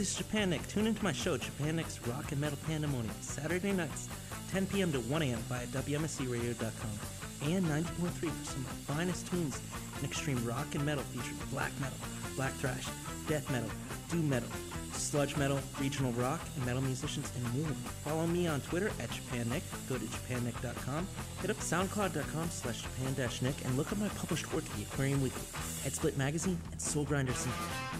[0.01, 4.09] This is Japan Tune into my show, Japan Nick's Rock and Metal Pandemonium, Saturday nights,
[4.49, 4.91] 10 p.m.
[4.93, 5.37] to 1 a.m.
[5.47, 9.61] via WMSCRadio.com and 90.3 for some of the finest tunes
[9.99, 11.99] in extreme rock and metal featuring black metal,
[12.35, 12.87] black thrash,
[13.27, 13.69] death metal,
[14.09, 14.49] doom metal,
[14.93, 17.71] sludge metal, regional rock, and metal musicians, and more.
[18.03, 19.61] Follow me on Twitter at JapanNick.
[19.87, 21.07] Go to JapanNick.com.
[21.41, 25.43] Hit up SoundCloud.com slash Japan-Nick and look up my published work at the Aquarian Weekly,
[25.85, 27.53] at Split Magazine, and Soul Grinder CD.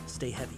[0.08, 0.58] Stay heavy.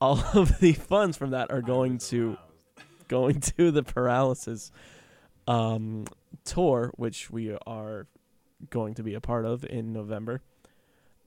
[0.00, 2.36] All of the funds from that are going to
[3.08, 4.72] going to the paralysis
[5.46, 6.06] um,
[6.44, 8.06] tour, which we are
[8.70, 10.42] going to be a part of in November.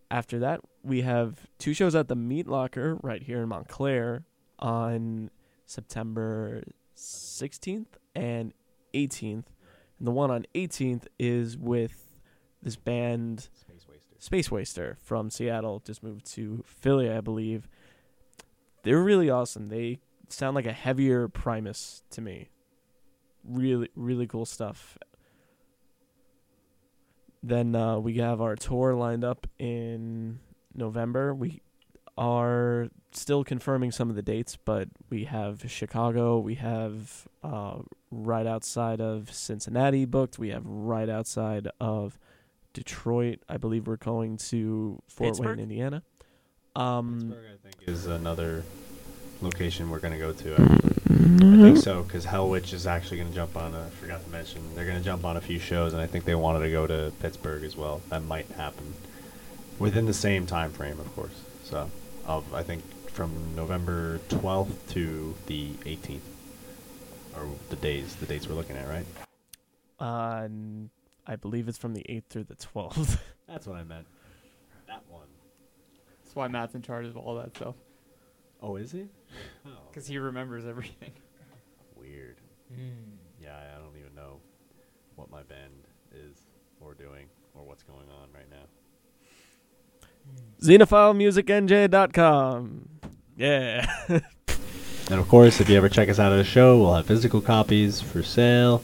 [0.09, 4.23] After that, we have two shows at the Meat Locker right here in Montclair
[4.59, 5.31] on
[5.65, 6.63] September
[6.95, 8.53] 16th and
[8.93, 9.45] 18th.
[9.99, 12.21] And the one on 18th is with
[12.61, 14.15] this band Space Waster.
[14.19, 17.67] Space Waster from Seattle, just moved to Philly, I believe.
[18.83, 19.69] They're really awesome.
[19.69, 22.49] They sound like a heavier Primus to me.
[23.43, 24.97] Really, really cool stuff.
[27.41, 30.39] Then uh, we have our tour lined up in
[30.73, 31.33] November.
[31.35, 31.61] We
[32.17, 37.79] are still confirming some of the dates, but we have Chicago, we have uh,
[38.11, 42.17] right outside of Cincinnati booked, we have right outside of
[42.73, 43.39] Detroit.
[43.49, 45.57] I believe we're going to Fort Pittsburgh?
[45.57, 46.03] Wayne, Indiana.
[46.75, 48.63] Um, Pittsburgh, I think, is another
[49.41, 50.55] location we're going to go to.
[50.55, 50.63] I,
[51.13, 53.73] I think so, because Hell Witch is actually going to jump on.
[53.75, 56.07] A, I forgot to mention they're going to jump on a few shows, and I
[56.07, 58.01] think they wanted to go to Pittsburgh as well.
[58.09, 58.93] That might happen
[59.79, 61.41] within the same time frame, of course.
[61.63, 61.89] So,
[62.25, 66.19] of I think from November 12th to the 18th,
[67.35, 69.05] or the days, the dates we're looking at, right?
[69.99, 70.89] uh, n-
[71.27, 73.17] I believe it's from the 8th through the 12th.
[73.47, 74.05] That's what I meant.
[74.87, 75.27] That one.
[76.23, 77.75] That's why Matt's in charge of all that stuff.
[78.61, 79.07] Oh, is he?
[79.65, 81.11] Oh, Because he remembers everything.
[81.95, 82.37] weird.
[83.41, 84.37] Yeah, I don't even know
[85.15, 85.71] what my band
[86.13, 86.35] is
[86.81, 88.65] or doing or what's going on right now.
[90.61, 92.89] XenophileMusicNJ.com.
[93.35, 93.85] Yeah.
[95.09, 97.41] And of course, if you ever check us out at a show, we'll have physical
[97.41, 98.81] copies for sale,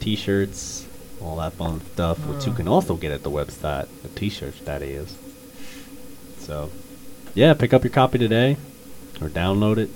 [0.00, 0.86] T-shirts,
[1.20, 3.88] all that fun stuff, which you can also get at the website.
[4.02, 5.16] The T-shirts, that is.
[6.38, 6.70] So,
[7.34, 8.58] yeah, pick up your copy today,
[9.20, 9.88] or download it,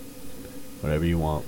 [0.81, 1.45] whatever you want.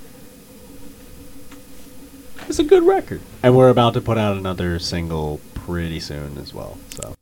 [2.48, 6.52] It's a good record, and we're about to put out another single pretty soon as
[6.52, 6.78] well.
[6.90, 7.14] So,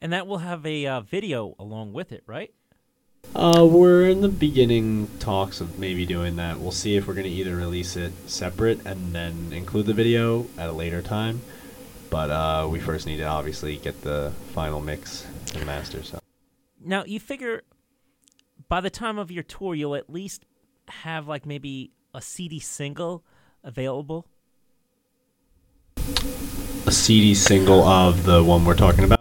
[0.00, 2.52] And that will have a uh, video along with it, right?
[3.34, 6.58] Uh, we're in the beginning talks of maybe doing that.
[6.58, 10.46] We'll see if we're going to either release it separate and then include the video
[10.56, 11.42] at a later time.
[12.10, 16.02] But uh, we first need to obviously get the final mix and master.
[16.02, 16.20] So
[16.82, 17.62] Now you figure
[18.68, 20.46] by the time of your tour, you'll at least
[20.88, 23.24] have like maybe a CD single
[23.62, 24.26] available.
[26.86, 29.17] a CD single of the one we're talking about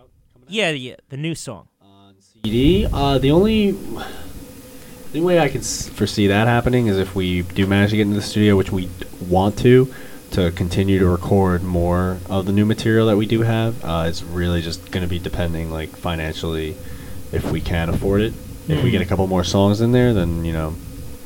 [0.48, 1.68] Yeah, yeah, the new song.
[1.82, 2.88] on CD.
[2.92, 7.42] Uh, the only the only way I can s- foresee that happening is if we
[7.42, 8.92] do manage to get into the studio, which we d-
[9.28, 9.94] want to,
[10.32, 13.84] to continue to record more of the new material that we do have.
[13.84, 16.76] Uh, it's really just going to be depending, like financially,
[17.32, 18.34] if we can afford it.
[18.68, 20.76] If we get a couple more songs in there, then you know,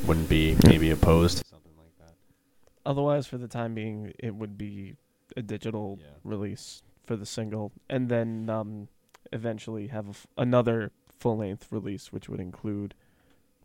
[0.05, 2.13] wouldn't be maybe opposed to something like that.
[2.85, 4.95] Otherwise, for the time being, it would be
[5.35, 6.07] a digital Yeah.
[6.23, 8.87] release for the single, and then um,
[9.31, 12.93] eventually have f- another full length release, which would include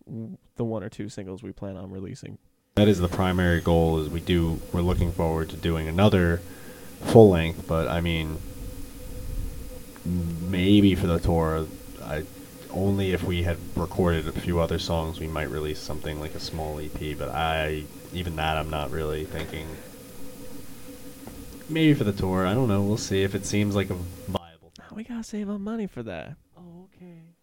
[0.07, 2.39] w- the one or two singles we plan on releasing.
[2.75, 3.99] That is the primary goal.
[4.01, 6.41] Is we do we're looking forward to doing another
[7.07, 8.37] full length, but I mean,
[10.05, 11.67] maybe for the tour,
[12.03, 12.25] I
[12.73, 16.41] only if we had recorded a few other songs, we might release something like a
[16.41, 17.17] small EP.
[17.19, 19.67] But I even that I'm not really thinking.
[21.69, 22.83] Maybe for the tour, I don't know.
[22.83, 23.97] We'll see if it seems like a
[24.97, 26.37] we gotta save up money for that.
[26.57, 27.35] Oh, okay,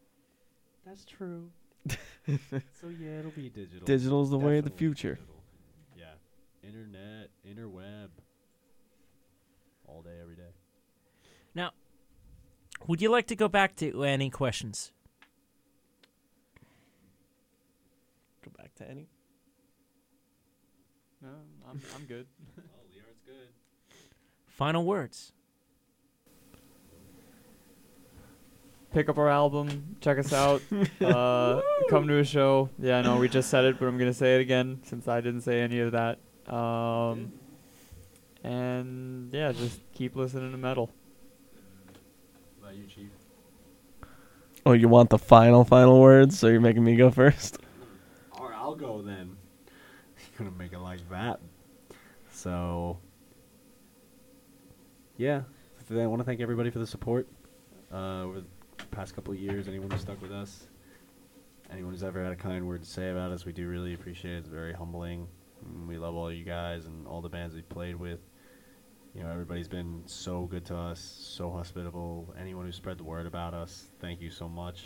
[0.86, 1.52] that's true.
[1.88, 3.86] so yeah, it'll be digital.
[3.86, 5.14] Digital's the way of the Definitely future.
[5.16, 5.44] digital.
[5.96, 8.10] Yeah, internet, interweb.
[9.88, 10.50] all day, every day.
[11.54, 11.72] Now,
[12.88, 14.92] would you like to go back to any questions?
[18.44, 19.08] Go back to any.
[21.22, 21.30] No,
[21.70, 22.26] I'm I'm good.
[22.58, 23.50] oh, Leon's good.
[24.48, 25.34] Final words.
[28.94, 29.96] Pick up our album.
[30.02, 30.62] Check us out.
[31.02, 32.70] uh, come to a show.
[32.78, 35.20] Yeah, I know we just said it, but I'm gonna say it again since I
[35.20, 36.20] didn't say any of that.
[36.48, 37.34] Um,
[38.44, 40.92] and yeah, just keep listening to metal.
[42.60, 43.10] What about you, Chief?
[44.64, 46.38] Oh, you want the final final words?
[46.38, 47.58] So you're making me go first.
[48.34, 49.38] All right, I'll go then.
[50.18, 51.40] You're gonna make it like that.
[52.32, 53.00] So,
[55.18, 55.42] yeah,
[55.90, 57.28] I want to thank everybody for the support
[57.94, 58.48] uh, over the
[58.94, 59.68] past couple of years.
[59.68, 60.68] Anyone who stuck with us,
[61.72, 64.36] anyone who's ever had a kind word to say about us, we do really appreciate
[64.36, 64.38] it.
[64.40, 65.28] It's very humbling.
[65.68, 68.20] Mm, We love all you guys and all the bands we've played with.
[69.16, 72.34] You know, everybody's been so good to us, so hospitable.
[72.40, 74.84] Anyone who spread the word about us, thank you so much.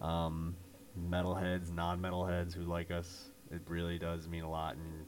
[0.00, 0.56] Um,
[0.98, 4.76] metalheads, non-metalheads who like us, it really does mean a lot.
[4.76, 5.06] And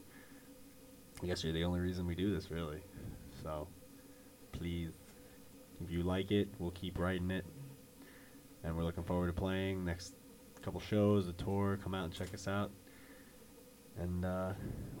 [1.23, 2.79] I guess you're the only reason we do this, really.
[3.43, 3.67] So,
[4.51, 4.91] please,
[5.81, 7.45] if you like it, we'll keep writing it.
[8.67, 10.13] And we're looking forward to playing next
[10.61, 11.79] couple shows, the tour.
[11.81, 12.69] Come out and check us out.
[13.97, 14.51] And uh,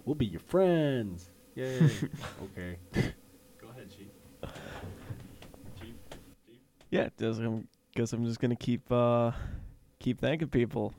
[0.05, 1.29] we'll be your friends.
[1.53, 1.75] Yay.
[2.43, 2.77] okay.
[2.93, 4.07] Go ahead, Chief.
[5.81, 5.95] Chief.
[6.47, 6.57] Chief.
[6.89, 9.31] Yeah, just, I'm, guess I'm just gonna keep uh,
[9.99, 10.93] keep thanking people.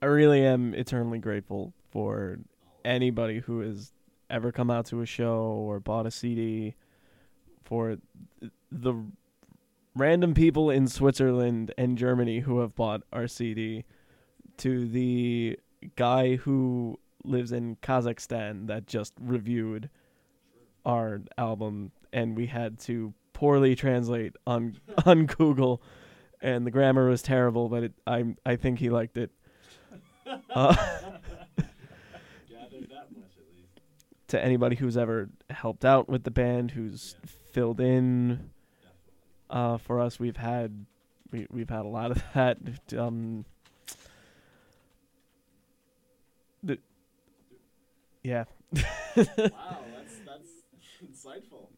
[0.00, 2.38] I really am eternally grateful for
[2.82, 3.92] anybody who has
[4.30, 6.76] ever come out to a show or bought a CD.
[7.64, 7.98] For
[8.70, 8.94] the
[9.94, 13.84] random people in Switzerland and Germany who have bought our CD,
[14.58, 15.58] to the
[15.96, 19.88] guy who lives in Kazakhstan that just reviewed
[20.84, 25.80] our album and we had to poorly translate on on Google
[26.40, 29.30] and the grammar was terrible but it, I I think he liked it.
[30.54, 33.80] Uh, Gathered that much at least.
[34.28, 37.16] to anybody who's ever helped out with the band, who's
[37.52, 38.50] filled in
[39.52, 40.86] uh, for us, we've had
[41.30, 42.58] we we've had a lot of that.
[42.96, 43.44] Um,
[46.62, 46.78] the,
[48.24, 48.82] yeah, wow,
[49.14, 50.48] that's that's
[51.04, 51.68] insightful.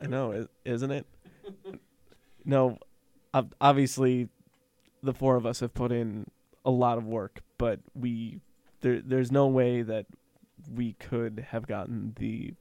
[0.00, 1.06] I know, isn't it?
[2.44, 2.78] no,
[3.60, 4.28] obviously,
[5.02, 6.26] the four of us have put in
[6.64, 8.40] a lot of work, but we
[8.82, 10.06] there there's no way that
[10.72, 12.54] we could have gotten the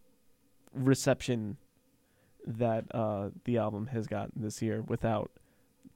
[0.73, 1.57] reception
[2.47, 5.31] that uh, the album has gotten this year without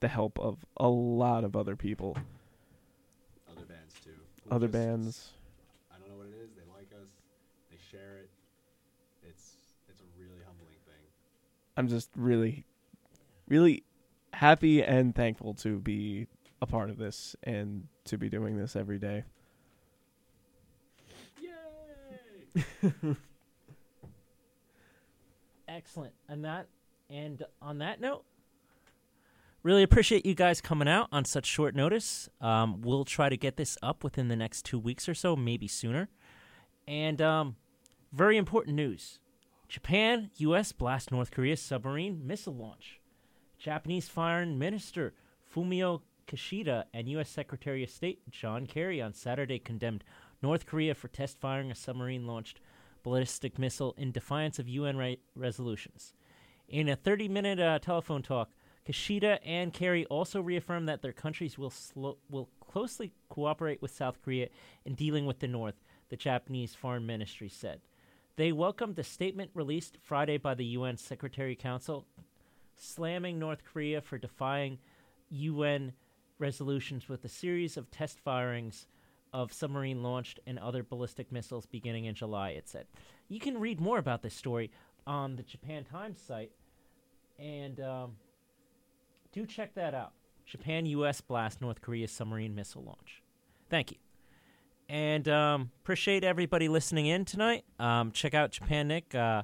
[0.00, 2.16] the help of a lot of other people,
[3.50, 4.10] Other bands too.
[4.48, 5.30] Who other just- bands.
[5.92, 6.50] I don't know what it is.
[6.54, 7.08] They like us.
[7.70, 8.30] They share it.
[9.22, 9.56] It's
[9.88, 11.04] it's a really humbling thing.
[11.76, 12.64] I'm just really,
[13.48, 13.82] really
[14.32, 16.26] happy and thankful to be
[16.60, 19.24] a part of this and to be doing this every day.
[21.40, 22.62] Yay!
[25.74, 26.14] Excellent.
[26.28, 26.68] And that
[27.10, 28.24] and on that note,
[29.64, 32.28] really appreciate you guys coming out on such short notice.
[32.40, 35.66] Um, we'll try to get this up within the next two weeks or so, maybe
[35.66, 36.08] sooner.
[36.86, 37.56] And um,
[38.12, 39.18] very important news:
[39.68, 40.70] Japan, U.S.
[40.70, 43.00] blast North Korea's submarine missile launch.
[43.58, 45.12] Japanese Foreign Minister
[45.52, 47.30] Fumio Kishida and U.S.
[47.30, 50.04] Secretary of State John Kerry on Saturday condemned
[50.40, 52.60] North Korea for test firing a submarine launched
[53.04, 56.12] ballistic missile in defiance of UN re- resolutions.
[56.68, 58.50] In a 30 minute uh, telephone talk,
[58.88, 64.20] Kishida and Kerry also reaffirmed that their countries will, slo- will closely cooperate with South
[64.22, 64.48] Korea
[64.84, 65.76] in dealing with the North,
[66.08, 67.80] the Japanese Foreign Ministry said.
[68.36, 72.04] They welcomed the statement released Friday by the UN Secretary Council,
[72.74, 74.78] slamming North Korea for defying
[75.30, 75.92] UN
[76.38, 78.86] resolutions with a series of test firings
[79.34, 82.86] of submarine launched and other ballistic missiles beginning in July, it said.
[83.28, 84.70] You can read more about this story
[85.08, 86.52] on the Japan Times site,
[87.38, 88.12] and um,
[89.32, 90.12] do check that out.
[90.46, 91.20] Japan U.S.
[91.20, 93.22] blast North Korea's submarine missile launch.
[93.68, 93.98] Thank you.
[94.88, 97.64] And um, appreciate everybody listening in tonight.
[97.80, 99.42] Um, check out Japan Nick uh,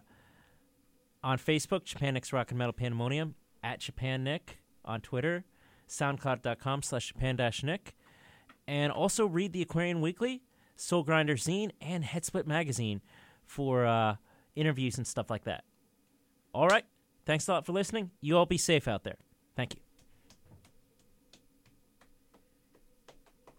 [1.24, 3.34] on Facebook, Japan Nick's Rock and Metal Pandemonium,
[3.64, 5.44] at Japan Nick on Twitter,
[5.88, 7.94] soundcloud.com slash Japan Nick.
[8.70, 10.42] And also read the Aquarian Weekly,
[10.76, 13.00] Soul Grinder Zine, and Headsplit Magazine
[13.44, 14.14] for uh,
[14.54, 15.64] interviews and stuff like that.
[16.54, 16.84] All right.
[17.26, 18.12] Thanks a lot for listening.
[18.20, 19.16] You all be safe out there.
[19.56, 19.89] Thank you.